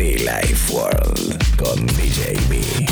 Be 0.00 0.16
Life 0.16 0.72
World 0.72 1.56
con 1.58 1.86
DJ 1.88 2.32
B. 2.48 2.86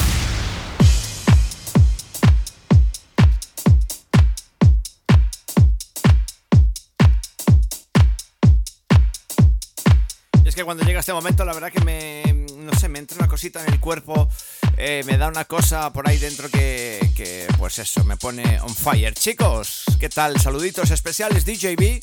Que 10.55 10.65
cuando 10.65 10.83
llega 10.83 10.99
este 10.99 11.13
momento, 11.13 11.45
la 11.45 11.53
verdad 11.55 11.71
que 11.71 11.81
me, 11.85 12.45
no 12.57 12.77
sé, 12.77 12.89
me 12.89 12.99
entra 12.99 13.17
una 13.17 13.29
cosita 13.29 13.65
en 13.65 13.73
el 13.73 13.79
cuerpo, 13.79 14.29
eh, 14.77 15.05
me 15.07 15.17
da 15.17 15.29
una 15.29 15.45
cosa 15.45 15.93
por 15.93 16.09
ahí 16.09 16.19
dentro 16.19 16.51
que, 16.51 17.13
que, 17.15 17.47
pues 17.59 17.79
eso, 17.79 18.03
me 18.03 18.17
pone 18.17 18.61
on 18.61 18.75
fire. 18.75 19.15
Chicos, 19.15 19.85
¿qué 20.01 20.09
tal? 20.09 20.41
Saluditos 20.41 20.91
especiales, 20.91 21.45
DJB. 21.45 22.01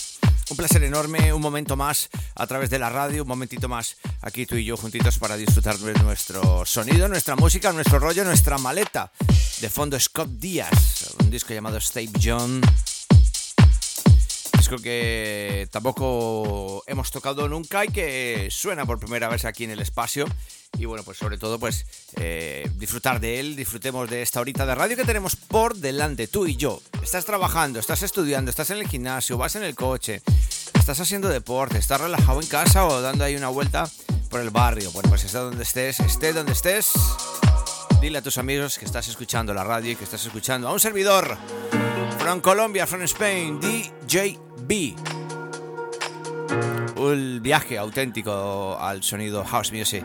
Un 0.50 0.58
placer 0.58 0.84
enorme, 0.84 1.34
un 1.34 1.42
momento 1.42 1.76
más 1.76 2.10
a 2.36 2.46
través 2.46 2.70
de 2.70 2.78
la 2.78 2.90
radio, 2.90 3.24
un 3.24 3.28
momentito 3.28 3.68
más 3.68 3.98
aquí 4.22 4.46
tú 4.46 4.56
y 4.56 4.66
yo 4.66 4.78
juntitos 4.78 5.18
para 5.18 5.38
disfrutar 5.38 5.78
de 5.78 5.94
nuestro 6.04 6.66
sonido, 6.66 7.08
nuestra 7.08 7.36
música, 7.36 7.72
nuestro 7.74 7.98
rollo, 8.00 8.24
nuestra 8.24 8.58
maleta. 8.60 9.12
De 9.62 9.70
fondo 9.70 10.00
Scott 10.00 10.30
Díaz, 10.30 11.16
un 11.20 11.32
disco 11.32 11.54
llamado 11.54 11.80
Stave 11.80 12.12
John 12.22 12.62
disco 14.66 14.82
que 14.82 15.68
tampoco 15.72 16.84
hemos 16.88 17.12
tocado 17.12 17.48
nunca 17.48 17.86
y 17.86 17.90
que 17.90 18.48
suena 18.50 18.84
por 18.84 19.00
primera 19.00 19.28
vez 19.28 19.46
aquí 19.46 19.64
en 19.64 19.70
el 19.70 19.80
espacio. 19.80 20.26
Y 20.80 20.86
bueno, 20.86 21.04
pues 21.04 21.20
sobre 21.20 21.38
todo, 21.38 21.60
pues 21.60 21.86
eh, 22.16 22.68
disfrutar 22.76 23.20
de 23.20 23.40
él, 23.40 23.56
disfrutemos 23.56 24.10
de 24.10 24.24
esta 24.24 24.42
horita 24.42 24.66
de 24.66 24.74
radio 24.74 24.98
que 24.98 25.04
tenemos 25.04 25.36
por 25.36 25.76
delante, 25.76 26.28
tú 26.28 26.48
y 26.48 26.56
yo. 26.56 26.82
Estás 27.04 27.26
trabajando, 27.26 27.80
estás 27.80 28.02
estudiando, 28.02 28.50
estás 28.50 28.72
en 28.72 28.78
el 28.78 28.88
gimnasio, 28.88 29.38
vas 29.38 29.56
en 29.56 29.64
el 29.64 29.76
coche, 29.76 30.24
estás 30.74 31.00
haciendo 31.00 31.30
deporte, 31.30 31.78
estás 31.78 32.02
relajado 32.02 32.42
en 32.42 32.48
casa 32.48 32.88
o 32.88 33.02
dando 33.02 33.24
ahí 33.24 33.36
una 33.36 33.50
vuelta 33.50 33.88
por 34.32 34.42
el 34.42 34.50
barrio. 34.50 34.92
Bueno, 34.94 35.10
pues 35.10 35.26
esté 35.26 35.38
donde 35.38 35.62
estés, 35.62 36.00
esté 36.00 36.34
donde 36.34 36.54
estés. 36.54 36.92
Dile 38.02 38.20
a 38.20 38.22
tus 38.22 38.38
amigos 38.38 38.78
que 38.78 38.86
estás 38.86 39.08
escuchando 39.08 39.54
la 39.54 39.64
radio 39.64 39.92
y 39.92 39.96
que 39.96 40.04
estás 40.04 40.26
escuchando 40.26 40.68
a 40.68 40.74
un 40.74 40.80
servidor. 40.80 41.38
From 42.20 42.42
Colombia, 42.42 42.86
from 42.86 43.02
Spain, 43.04 43.60
DJB. 43.60 44.96
Un 46.98 47.40
viaje 47.42 47.78
auténtico 47.78 48.78
al 48.80 49.04
sonido 49.04 49.44
house 49.44 49.72
music. 49.72 50.04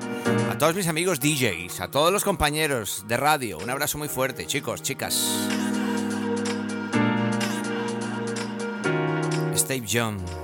A 0.51 0.59
todos 0.59 0.75
mis 0.75 0.89
amigos 0.89 1.21
DJs, 1.21 1.81
a 1.81 1.91
todos 1.91 2.13
los 2.13 2.25
compañeros 2.25 3.05
de 3.07 3.17
radio, 3.17 3.59
un 3.59 3.71
abrazo 3.71 3.99
muy 3.99 4.09
fuerte, 4.09 4.47
chicos, 4.47 4.83
chicas. 4.83 5.49
Steve 9.55 9.87
John. 9.89 10.40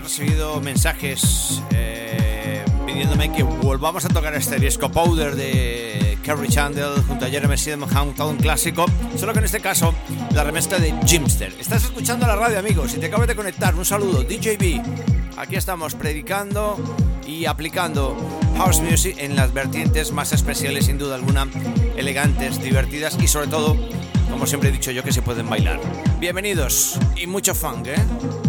Recibido 0.00 0.60
mensajes 0.60 1.62
eh, 1.70 2.64
pidiéndome 2.86 3.32
que 3.32 3.42
volvamos 3.42 4.04
a 4.04 4.08
tocar 4.08 4.34
este 4.34 4.58
disco 4.58 4.90
Powder 4.90 5.36
de 5.36 6.18
Kerry 6.22 6.48
Chandler 6.48 7.02
junto 7.06 7.24
a 7.24 7.28
Jeremy 7.28 7.56
Sidenham, 7.56 8.14
todo 8.14 8.30
un 8.30 8.36
clásico, 8.36 8.86
solo 9.16 9.32
que 9.32 9.40
en 9.40 9.44
este 9.44 9.60
caso 9.60 9.94
la 10.32 10.44
remezcla 10.44 10.78
de 10.78 10.94
Jimster. 11.06 11.54
Estás 11.58 11.84
escuchando 11.84 12.26
la 12.26 12.36
radio, 12.36 12.58
amigos, 12.58 12.94
y 12.94 12.98
te 12.98 13.06
acabas 13.06 13.28
de 13.28 13.34
conectar. 13.34 13.74
Un 13.74 13.84
saludo, 13.84 14.22
DJB. 14.22 14.80
Aquí 15.36 15.56
estamos 15.56 15.94
predicando 15.94 16.76
y 17.26 17.46
aplicando 17.46 18.16
house 18.56 18.80
music 18.80 19.16
en 19.18 19.36
las 19.36 19.52
vertientes 19.52 20.12
más 20.12 20.32
especiales, 20.32 20.86
sin 20.86 20.98
duda 20.98 21.14
alguna, 21.14 21.48
elegantes, 21.96 22.62
divertidas 22.62 23.16
y 23.20 23.28
sobre 23.28 23.46
todo, 23.48 23.76
como 24.30 24.46
siempre 24.46 24.68
he 24.68 24.72
dicho 24.72 24.90
yo, 24.90 25.02
que 25.02 25.12
se 25.12 25.22
pueden 25.22 25.48
bailar. 25.48 25.80
Bienvenidos 26.18 26.98
y 27.16 27.26
mucho 27.26 27.54
funk, 27.54 27.86
¿eh? 27.88 28.39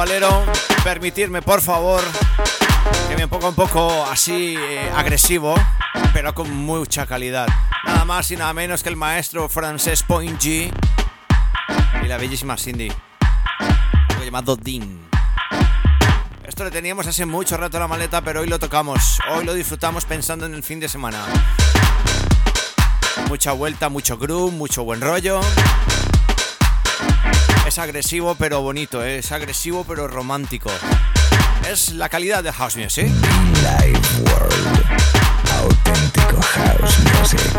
Festivalero, 0.00 0.46
permitirme 0.82 1.42
por 1.42 1.60
favor 1.60 2.00
que 3.08 3.16
me 3.16 3.28
ponga 3.28 3.48
un 3.48 3.54
poco 3.54 4.06
así 4.06 4.56
eh, 4.56 4.90
agresivo, 4.96 5.54
pero 6.14 6.34
con 6.34 6.50
mucha 6.50 7.06
calidad. 7.06 7.46
Nada 7.84 8.04
más 8.06 8.30
y 8.30 8.36
nada 8.36 8.52
menos 8.54 8.82
que 8.82 8.88
el 8.88 8.96
maestro 8.96 9.48
francés 9.48 10.02
Point 10.02 10.40
G 10.40 10.72
y 12.02 12.06
la 12.06 12.16
bellísima 12.16 12.56
Cindy, 12.56 12.90
algo 14.08 14.24
llamado 14.24 14.56
Dean. 14.56 15.06
Esto 16.44 16.64
lo 16.64 16.70
teníamos 16.70 17.06
hace 17.06 17.26
mucho 17.26 17.58
rato 17.58 17.76
en 17.76 17.82
la 17.82 17.88
maleta, 17.88 18.22
pero 18.22 18.40
hoy 18.40 18.48
lo 18.48 18.58
tocamos, 18.58 19.18
hoy 19.30 19.44
lo 19.44 19.52
disfrutamos 19.52 20.06
pensando 20.06 20.46
en 20.46 20.54
el 20.54 20.62
fin 20.62 20.80
de 20.80 20.88
semana. 20.88 21.18
Mucha 23.28 23.52
vuelta, 23.52 23.90
mucho 23.90 24.16
groove, 24.16 24.52
mucho 24.52 24.82
buen 24.82 25.00
rollo. 25.02 25.40
Es 27.70 27.78
agresivo 27.78 28.34
pero 28.34 28.62
bonito, 28.62 29.04
¿eh? 29.04 29.18
es 29.18 29.30
agresivo 29.30 29.84
pero 29.86 30.08
romántico. 30.08 30.72
Es 31.70 31.92
la 31.92 32.08
calidad 32.08 32.42
de 32.42 32.52
House 32.52 32.74
Music. 32.74 33.06
Live 33.06 34.00
World. 34.24 34.82
Auténtico 35.54 36.42
House 36.42 36.98
Music. 36.98 37.49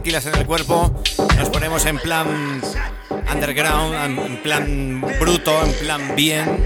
Tequilas 0.00 0.24
en 0.24 0.34
el 0.34 0.46
cuerpo, 0.46 0.90
nos 1.36 1.50
ponemos 1.50 1.84
en 1.84 1.98
plan 1.98 2.62
underground, 3.30 4.18
en 4.18 4.42
plan 4.42 5.00
bruto, 5.20 5.62
en 5.62 5.74
plan 5.74 6.16
bien. 6.16 6.64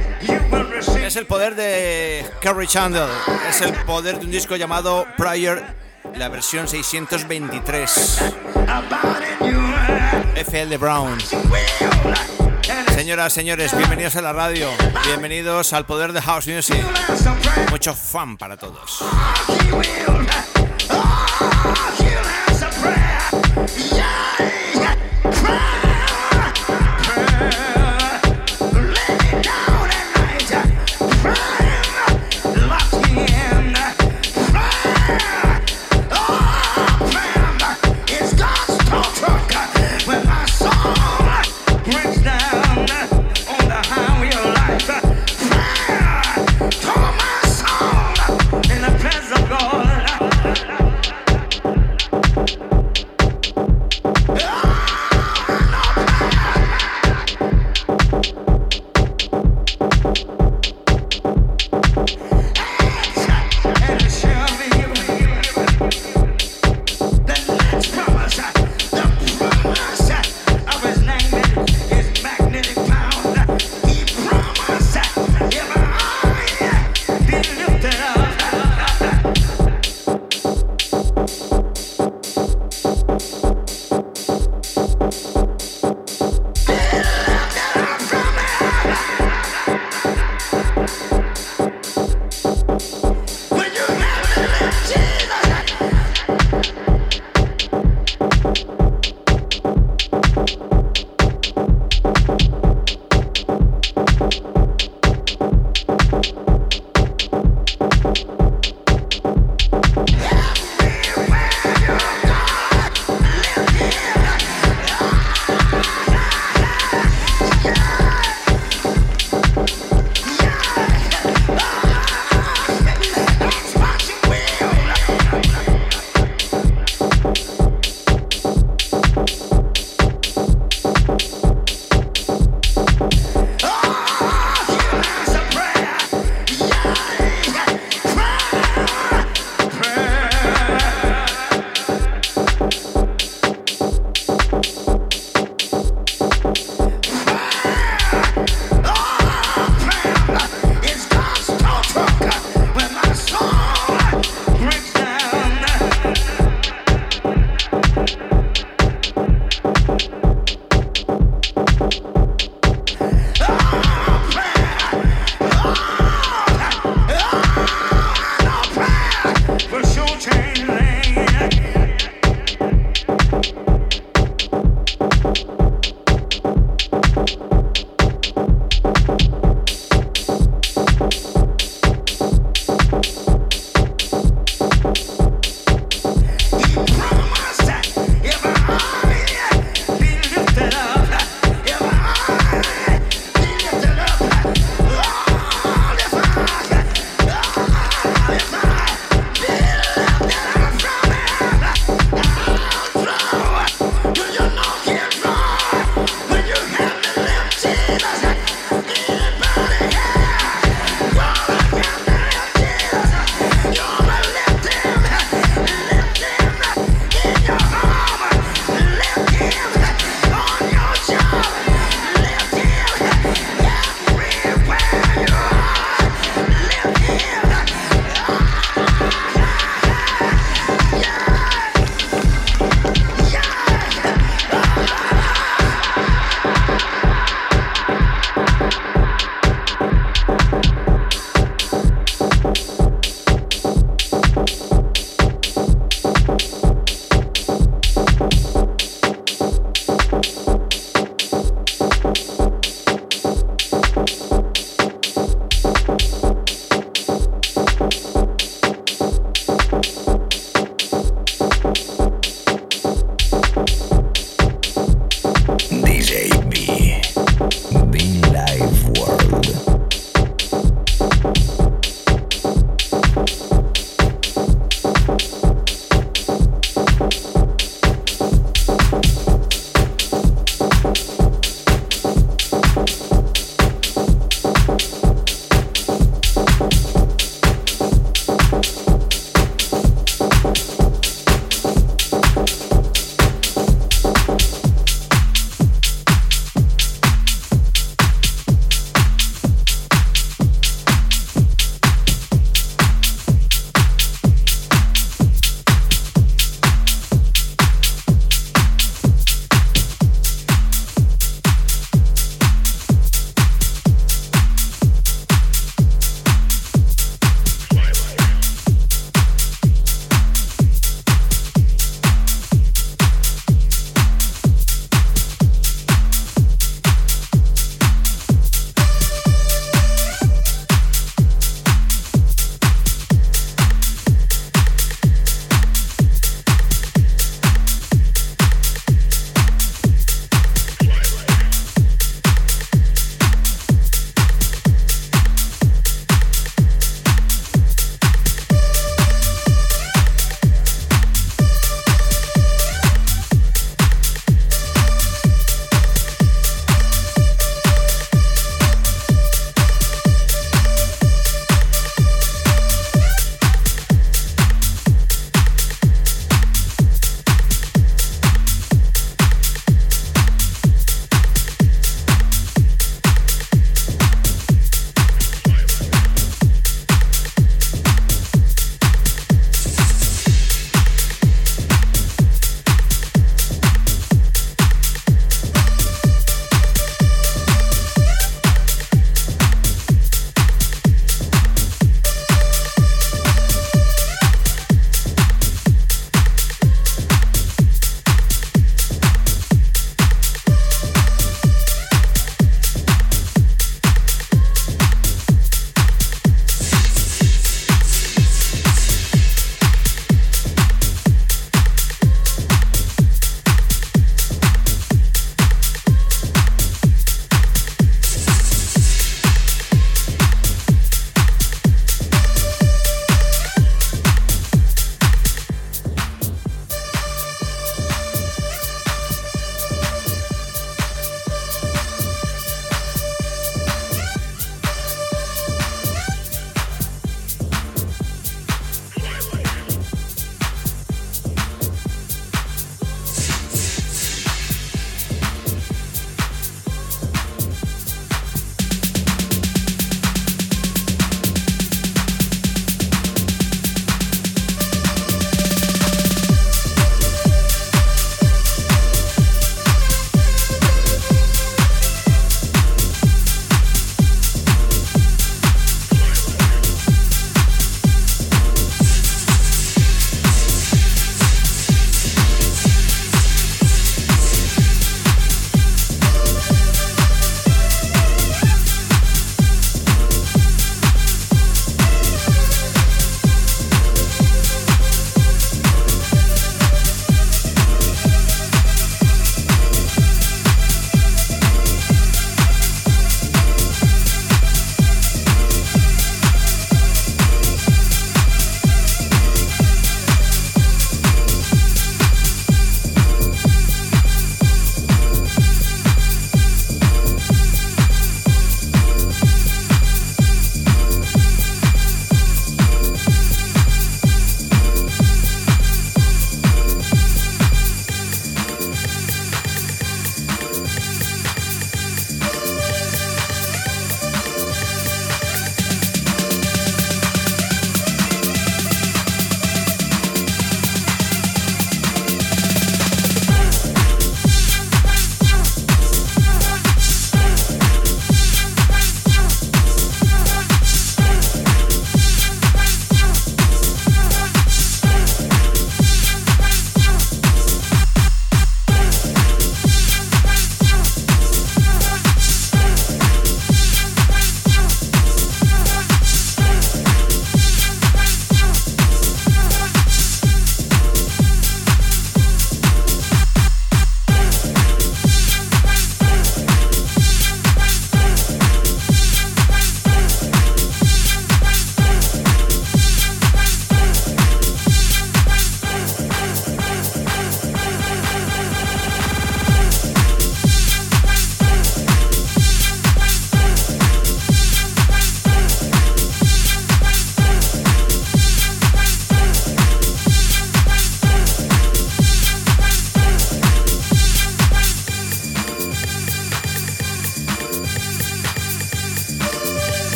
Es 1.05 1.17
el 1.17 1.27
poder 1.27 1.57
de 1.57 2.25
Kerry 2.41 2.69
Chandler, 2.69 3.09
es 3.51 3.61
el 3.61 3.73
poder 3.73 4.21
de 4.21 4.27
un 4.27 4.31
disco 4.31 4.55
llamado 4.55 5.05
Prior, 5.17 5.61
la 6.15 6.29
versión 6.29 6.69
623. 6.69 8.21
FL 10.37 10.77
Brown. 10.77 11.19
Señoras, 12.95 13.33
señores, 13.33 13.77
bienvenidos 13.77 14.15
a 14.15 14.23
la 14.23 14.33
radio, 14.33 14.69
bienvenidos 15.07 15.73
al 15.73 15.85
poder 15.87 16.13
de 16.13 16.23
House 16.23 16.47
Music. 16.47 16.85
Mucho 17.73 17.97
fan 17.97 18.37
para 18.37 18.57
todos. 18.57 19.03
Yeah. 23.57 24.14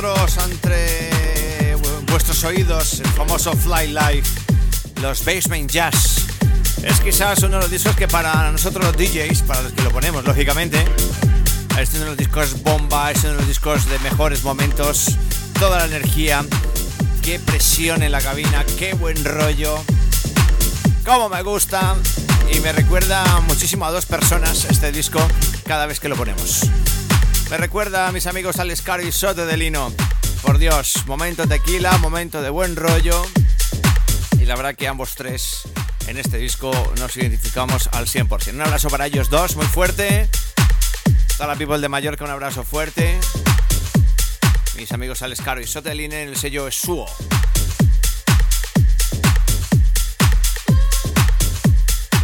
Vosotros, 0.00 0.38
ante 0.38 1.76
vuestros 2.08 2.44
oídos, 2.44 3.00
el 3.00 3.08
famoso 3.08 3.52
Fly 3.52 3.88
Life, 3.88 4.40
los 5.02 5.24
Basement 5.24 5.68
Jazz. 5.68 6.18
Es 6.84 7.00
quizás 7.00 7.42
uno 7.42 7.56
de 7.56 7.62
los 7.62 7.70
discos 7.70 7.96
que 7.96 8.06
para 8.06 8.52
nosotros 8.52 8.84
los 8.84 8.96
DJs, 8.96 9.42
para 9.42 9.62
los 9.62 9.72
que 9.72 9.82
lo 9.82 9.90
ponemos, 9.90 10.24
lógicamente, 10.24 10.84
es 11.80 11.90
uno 11.94 12.00
de 12.00 12.06
los 12.06 12.16
discos 12.16 12.62
bomba, 12.62 13.10
es 13.10 13.24
uno 13.24 13.32
de 13.32 13.38
los 13.38 13.48
discos 13.48 13.86
de 13.86 13.98
mejores 13.98 14.44
momentos, 14.44 15.16
toda 15.58 15.78
la 15.78 15.86
energía, 15.86 16.44
qué 17.22 17.40
presión 17.40 18.04
en 18.04 18.12
la 18.12 18.20
cabina, 18.20 18.64
qué 18.78 18.94
buen 18.94 19.24
rollo, 19.24 19.82
cómo 21.04 21.28
me 21.28 21.42
gusta 21.42 21.96
y 22.52 22.60
me 22.60 22.70
recuerda 22.70 23.24
muchísimo 23.48 23.84
a 23.84 23.90
dos 23.90 24.06
personas 24.06 24.64
este 24.66 24.92
disco 24.92 25.18
cada 25.66 25.86
vez 25.86 25.98
que 25.98 26.08
lo 26.08 26.14
ponemos. 26.14 26.68
Me 27.50 27.56
recuerda 27.56 28.06
a 28.08 28.12
mis 28.12 28.26
amigos 28.26 28.56
Caro 28.84 29.02
y 29.02 29.10
Soto 29.10 29.46
de 29.46 29.56
Lino. 29.56 29.90
Por 30.42 30.58
Dios, 30.58 31.06
momento 31.06 31.48
tequila, 31.48 31.96
momento 31.96 32.42
de 32.42 32.50
buen 32.50 32.76
rollo. 32.76 33.24
Y 34.38 34.44
la 34.44 34.54
verdad 34.54 34.74
que 34.74 34.86
ambos 34.86 35.14
tres 35.14 35.62
en 36.08 36.18
este 36.18 36.36
disco 36.36 36.70
nos 36.98 37.16
identificamos 37.16 37.88
al 37.92 38.06
100%. 38.06 38.52
Un 38.52 38.60
abrazo 38.60 38.90
para 38.90 39.06
ellos 39.06 39.30
dos, 39.30 39.56
muy 39.56 39.66
fuerte. 39.66 40.28
Toda 41.38 41.48
la 41.48 41.56
people 41.56 41.78
de 41.78 41.88
Mallorca, 41.88 42.24
un 42.24 42.30
abrazo 42.30 42.64
fuerte. 42.64 43.18
Mis 44.76 44.92
amigos 44.92 45.24
Caro 45.42 45.62
y 45.62 45.66
Soto 45.66 45.88
de 45.88 45.94
Lino 45.94 46.16
en 46.16 46.28
el 46.28 46.36
sello 46.36 46.70
Suo. 46.70 47.06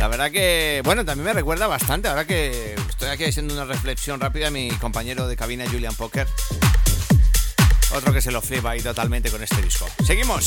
La 0.05 0.09
verdad 0.09 0.31
que, 0.31 0.83
bueno, 0.85 1.03
también 1.03 1.25
me 1.25 1.33
recuerda 1.33 1.67
bastante, 1.67 2.09
ahora 2.09 2.27
que 2.27 2.75
estoy 2.91 3.09
aquí 3.09 3.25
haciendo 3.25 3.55
una 3.55 3.65
reflexión 3.65 4.21
rápida, 4.21 4.49
a 4.49 4.51
mi 4.51 4.69
compañero 4.73 5.27
de 5.27 5.35
cabina 5.35 5.65
Julian 5.67 5.95
Poker. 5.95 6.29
Otro 7.91 8.13
que 8.13 8.21
se 8.21 8.31
lo 8.31 8.43
flipa 8.43 8.73
ahí 8.73 8.83
totalmente 8.83 9.31
con 9.31 9.43
este 9.43 9.63
disco. 9.63 9.89
Seguimos. 10.05 10.45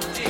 love. 0.00 0.23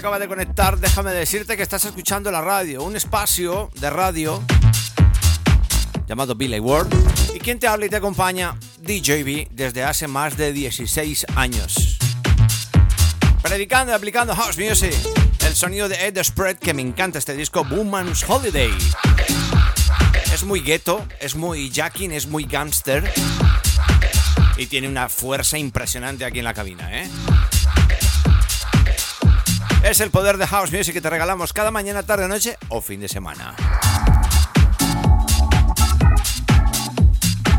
Acaba 0.00 0.18
de 0.18 0.28
conectar, 0.28 0.78
déjame 0.78 1.12
decirte 1.12 1.58
que 1.58 1.62
estás 1.62 1.84
escuchando 1.84 2.30
la 2.30 2.40
radio, 2.40 2.82
un 2.82 2.96
espacio 2.96 3.70
de 3.80 3.90
radio 3.90 4.42
llamado 6.06 6.34
Billy 6.34 6.58
World. 6.58 6.90
Y 7.34 7.38
quien 7.38 7.58
te 7.58 7.66
habla 7.66 7.84
y 7.84 7.90
te 7.90 7.96
acompaña, 7.96 8.56
DJB, 8.78 9.48
desde 9.50 9.84
hace 9.84 10.08
más 10.08 10.38
de 10.38 10.54
16 10.54 11.26
años. 11.36 11.98
Predicando 13.42 13.92
y 13.92 13.94
aplicando 13.94 14.34
house 14.34 14.56
music. 14.56 14.94
El 15.44 15.54
sonido 15.54 15.86
de 15.86 16.06
Ed 16.06 16.18
Spread, 16.22 16.56
que 16.56 16.72
me 16.72 16.80
encanta 16.80 17.18
este 17.18 17.34
disco, 17.34 17.66
Woman's 17.70 18.24
Holiday. 18.26 18.72
Es 20.32 20.44
muy 20.44 20.60
ghetto, 20.60 21.06
es 21.20 21.34
muy 21.34 21.70
jacking, 21.70 22.12
es 22.12 22.26
muy 22.26 22.44
gangster. 22.44 23.12
Y 24.56 24.64
tiene 24.64 24.88
una 24.88 25.10
fuerza 25.10 25.58
impresionante 25.58 26.24
aquí 26.24 26.38
en 26.38 26.46
la 26.46 26.54
cabina, 26.54 26.88
¿eh? 27.02 27.10
Es 29.90 29.98
el 29.98 30.12
poder 30.12 30.36
de 30.36 30.46
House 30.46 30.70
Music 30.70 30.94
que 30.94 31.00
te 31.00 31.10
regalamos 31.10 31.52
cada 31.52 31.72
mañana, 31.72 32.04
tarde, 32.04 32.28
noche 32.28 32.56
o 32.68 32.80
fin 32.80 33.00
de 33.00 33.08
semana. 33.08 33.56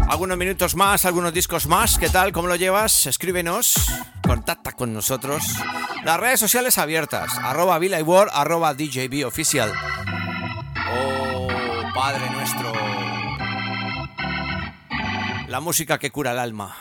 Algunos 0.07 0.37
minutos 0.37 0.73
más, 0.73 1.03
algunos 1.03 1.33
discos 1.33 1.67
más. 1.67 1.97
¿Qué 1.97 2.07
tal? 2.07 2.31
¿Cómo 2.31 2.47
lo 2.47 2.55
llevas? 2.55 3.05
Escríbenos, 3.05 3.75
contacta 4.25 4.71
con 4.71 4.93
nosotros. 4.93 5.43
Las 6.05 6.21
redes 6.21 6.39
sociales 6.39 6.77
abiertas, 6.77 7.37
arroba 7.37 7.77
World, 7.77 8.31
arroba 8.33 8.75
DJB. 8.75 9.25
Oh, 10.89 11.47
Padre 11.93 12.29
nuestro. 12.29 12.71
La 15.49 15.59
música 15.59 15.99
que 15.99 16.11
cura 16.11 16.31
el 16.31 16.39
alma. 16.39 16.77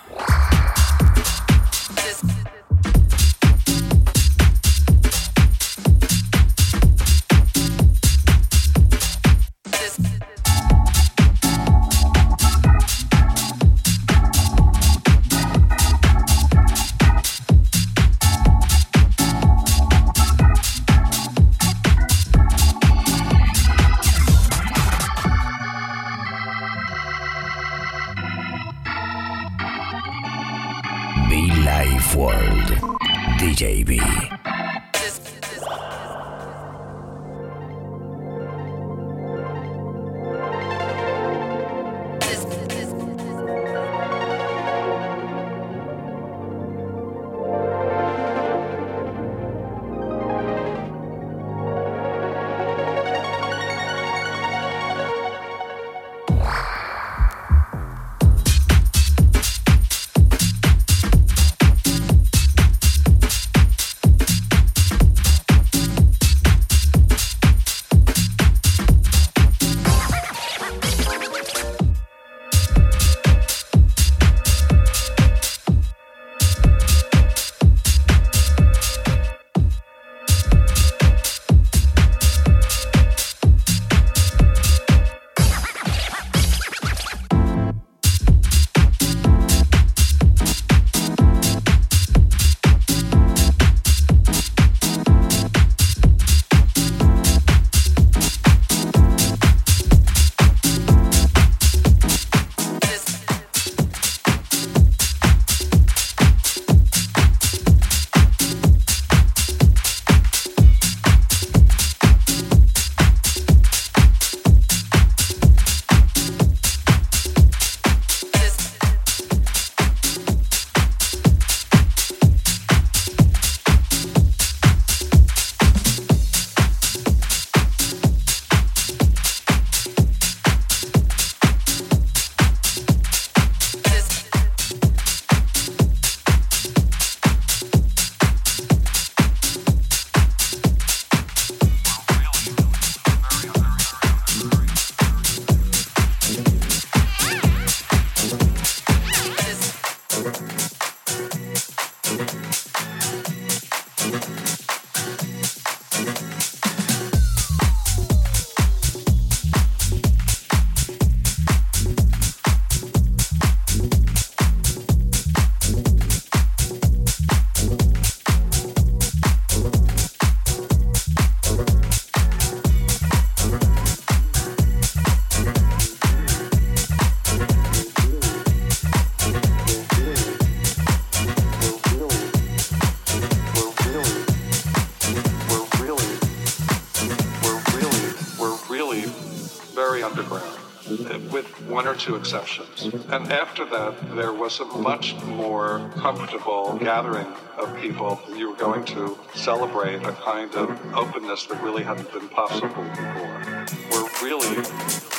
Two 192.01 192.16
exceptions. 192.16 192.84
And 193.11 193.30
after 193.30 193.66
that, 193.66 194.16
there 194.16 194.32
was 194.32 194.59
a 194.61 194.64
much 194.64 195.14
more 195.24 195.90
comfortable 195.98 196.78
gathering 196.78 197.26
of 197.59 197.76
people. 197.78 198.18
You 198.34 198.51
were 198.51 198.57
going 198.57 198.84
to 198.86 199.18
celebrate 199.34 200.03
a 200.05 200.12
kind 200.12 200.55
of 200.55 200.70
openness 200.94 201.44
that 201.46 201.62
really 201.62 201.82
hadn't 201.82 202.11
been 202.12 202.28
possible 202.30 202.84
before. 202.84 203.66
We're 203.90 204.09
really 204.22 204.62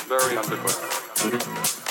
very 0.08 0.36
underground. 0.36 1.81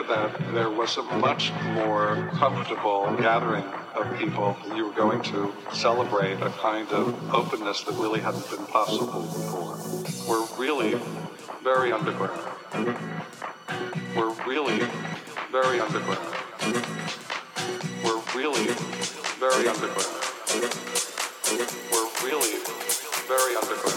After 0.00 0.14
that, 0.14 0.54
there 0.54 0.70
was 0.70 0.96
a 0.96 1.02
much 1.02 1.52
more 1.74 2.30
comfortable 2.34 3.14
gathering 3.18 3.64
of 3.94 4.18
people. 4.18 4.56
You 4.74 4.86
were 4.86 4.92
going 4.92 5.22
to 5.24 5.52
celebrate 5.72 6.40
a 6.40 6.50
kind 6.50 6.88
of 6.88 7.34
openness 7.34 7.82
that 7.84 7.94
really 7.94 8.20
hadn't 8.20 8.48
been 8.50 8.64
possible 8.66 9.22
before. 9.22 9.78
We're 10.28 10.46
really 10.56 10.98
very 11.62 11.92
underground. 11.92 12.40
We're 14.16 14.32
really 14.46 14.86
very 15.50 15.80
underground. 15.80 16.34
We're 18.04 18.22
really 18.34 18.68
very 19.38 19.68
underground. 19.68 20.16
We're 21.92 22.10
really 22.24 22.58
very 23.28 23.56
underground. 23.56 23.89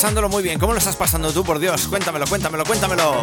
Pasándolo 0.00 0.30
muy 0.30 0.42
bien. 0.42 0.58
¿Cómo 0.58 0.72
lo 0.72 0.78
estás 0.78 0.96
pasando 0.96 1.30
tú, 1.30 1.44
por 1.44 1.58
Dios? 1.58 1.86
Cuéntamelo, 1.86 2.26
cuéntamelo, 2.26 2.64
cuéntamelo. 2.64 3.20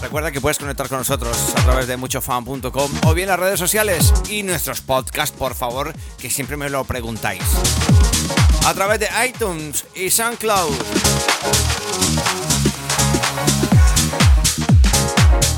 Recuerda 0.00 0.30
que 0.30 0.40
puedes 0.40 0.60
conectar 0.60 0.88
con 0.88 0.98
nosotros 0.98 1.36
a 1.56 1.62
través 1.64 1.88
de 1.88 1.96
muchofan.com 1.96 2.90
o 3.04 3.12
bien 3.12 3.28
las 3.28 3.40
redes 3.40 3.58
sociales 3.58 4.14
y 4.28 4.44
nuestros 4.44 4.80
podcasts, 4.80 5.36
por 5.36 5.56
favor, 5.56 5.92
que 6.18 6.30
siempre 6.30 6.56
me 6.56 6.70
lo 6.70 6.84
preguntáis. 6.84 7.42
A 8.64 8.72
través 8.72 9.00
de 9.00 9.08
iTunes 9.26 9.86
y 9.96 10.08
SoundCloud. 10.08 10.72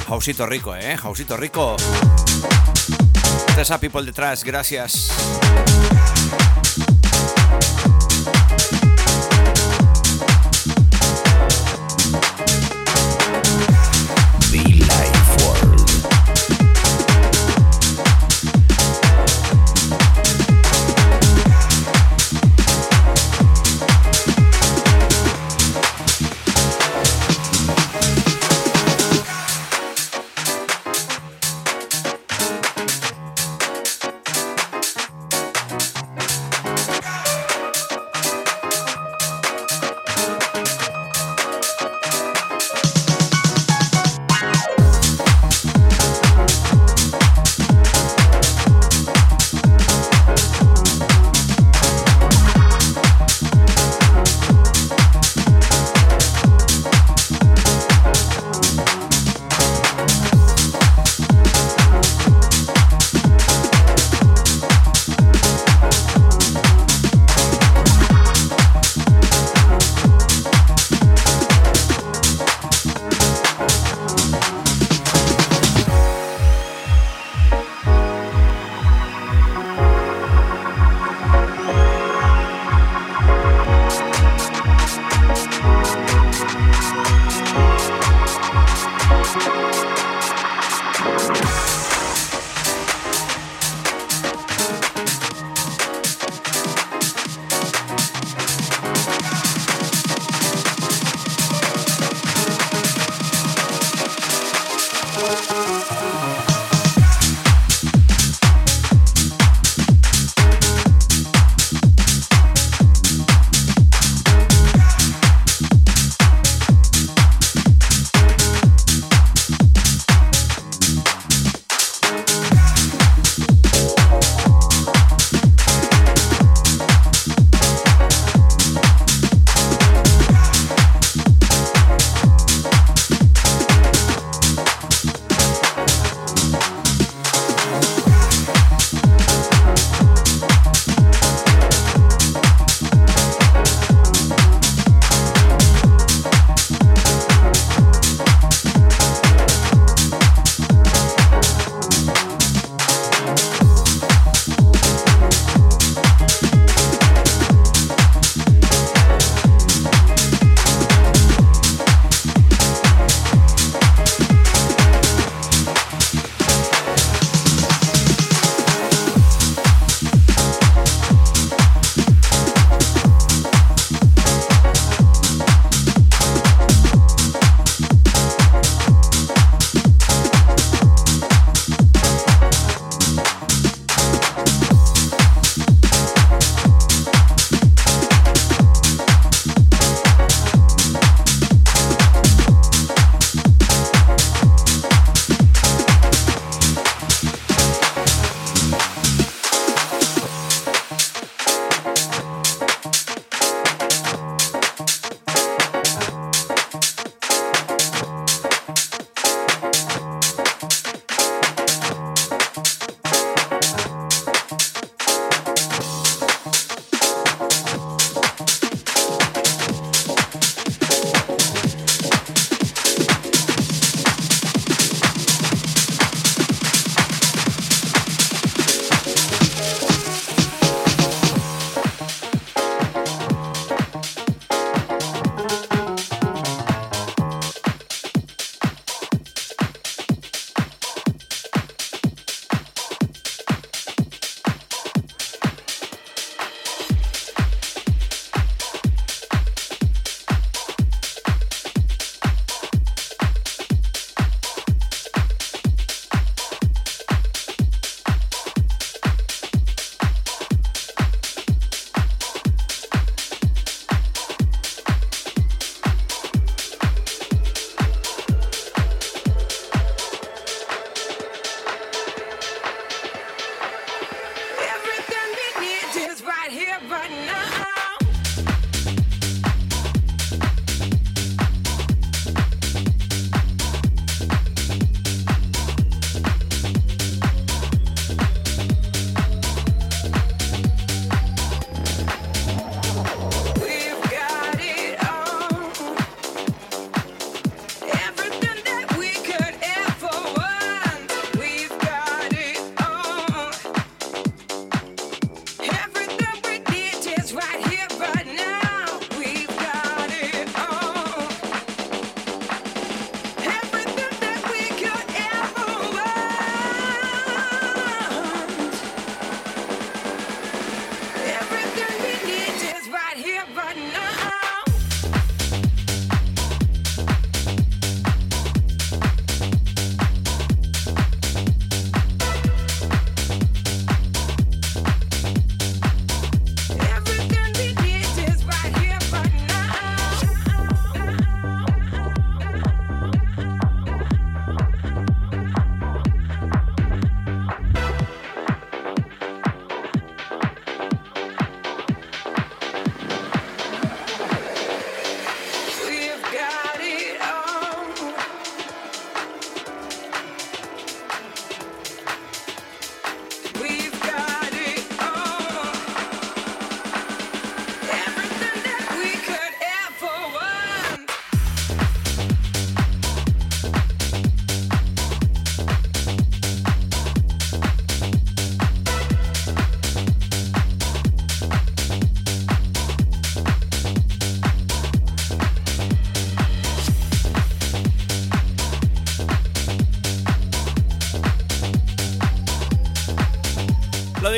Jausito 0.09 0.47
rico, 0.47 0.75
¿eh? 0.75 0.97
Jausito 0.97 1.37
rico. 1.37 1.77
Tessa 3.55 3.79
People 3.79 4.07
detrás, 4.07 4.43
gracias. 4.43 5.11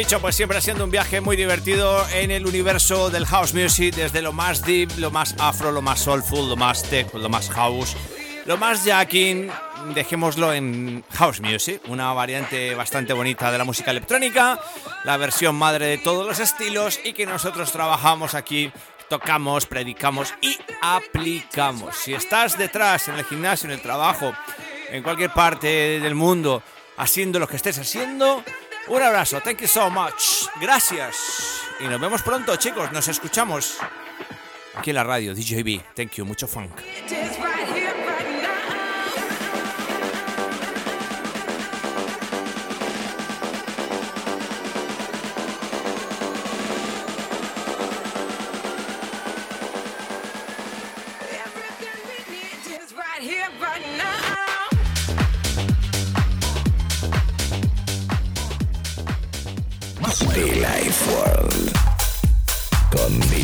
Dicho, 0.04 0.20
pues 0.20 0.36
siempre 0.36 0.60
siendo 0.60 0.84
un 0.84 0.90
viaje 0.90 1.22
muy 1.22 1.34
divertido 1.34 2.06
en 2.12 2.30
el 2.30 2.44
universo 2.46 3.08
del 3.08 3.24
house 3.24 3.54
music, 3.54 3.94
desde 3.94 4.20
lo 4.20 4.34
más 4.34 4.62
deep, 4.62 4.90
lo 4.98 5.10
más 5.10 5.34
afro, 5.38 5.72
lo 5.72 5.80
más 5.80 6.00
soulful, 6.00 6.46
lo 6.46 6.56
más 6.56 6.82
tech, 6.82 7.14
lo 7.14 7.30
más 7.30 7.48
house, 7.48 7.96
lo 8.44 8.58
más 8.58 8.84
jacking, 8.84 9.48
dejémoslo 9.94 10.52
en 10.52 11.02
house 11.12 11.40
music, 11.40 11.80
una 11.88 12.12
variante 12.12 12.74
bastante 12.74 13.14
bonita 13.14 13.50
de 13.50 13.56
la 13.56 13.64
música 13.64 13.92
electrónica, 13.92 14.60
la 15.04 15.16
versión 15.16 15.56
madre 15.56 15.86
de 15.86 15.96
todos 15.96 16.26
los 16.26 16.38
estilos 16.38 17.00
y 17.02 17.14
que 17.14 17.24
nosotros 17.24 17.72
trabajamos 17.72 18.34
aquí 18.34 18.70
tocamos, 19.08 19.64
predicamos 19.64 20.34
y 20.42 20.58
aplicamos. 20.82 21.96
Si 21.96 22.12
estás 22.12 22.58
detrás 22.58 23.08
en 23.08 23.14
el 23.14 23.24
gimnasio, 23.24 23.70
en 23.70 23.72
el 23.72 23.80
trabajo, 23.80 24.34
en 24.90 25.02
cualquier 25.02 25.32
parte 25.32 25.98
del 25.98 26.14
mundo, 26.14 26.62
haciendo 26.98 27.38
lo 27.38 27.48
que 27.48 27.56
estés 27.56 27.78
haciendo, 27.78 28.44
un 28.88 29.02
abrazo, 29.02 29.40
thank 29.40 29.60
you 29.60 29.68
so 29.68 29.90
much. 29.90 30.48
Gracias. 30.60 31.16
Y 31.80 31.84
nos 31.84 32.00
vemos 32.00 32.22
pronto, 32.22 32.56
chicos. 32.56 32.92
Nos 32.92 33.08
escuchamos 33.08 33.78
aquí 34.74 34.90
en 34.90 34.96
la 34.96 35.04
radio, 35.04 35.34
DJB. 35.34 35.82
Thank 35.94 36.12
you, 36.12 36.24
mucho 36.24 36.46
funk. 36.46 36.70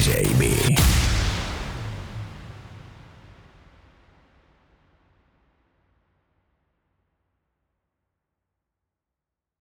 The 0.01 0.99